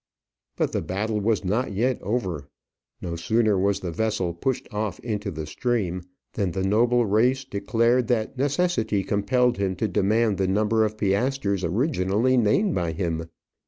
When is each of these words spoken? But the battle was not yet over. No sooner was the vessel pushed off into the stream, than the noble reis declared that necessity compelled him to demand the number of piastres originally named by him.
But 0.57 0.71
the 0.71 0.81
battle 0.81 1.19
was 1.19 1.45
not 1.45 1.73
yet 1.73 2.01
over. 2.01 2.47
No 3.03 3.15
sooner 3.15 3.55
was 3.59 3.81
the 3.81 3.91
vessel 3.91 4.33
pushed 4.33 4.67
off 4.73 4.99
into 5.01 5.29
the 5.29 5.45
stream, 5.45 6.01
than 6.33 6.53
the 6.53 6.63
noble 6.63 7.05
reis 7.05 7.45
declared 7.45 8.07
that 8.07 8.35
necessity 8.35 9.03
compelled 9.03 9.57
him 9.59 9.75
to 9.75 9.87
demand 9.87 10.39
the 10.39 10.47
number 10.47 10.85
of 10.85 10.97
piastres 10.97 11.63
originally 11.63 12.35
named 12.35 12.73
by 12.73 12.93
him. 12.93 13.29